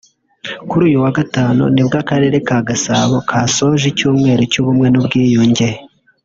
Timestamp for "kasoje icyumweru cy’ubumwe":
3.29-4.87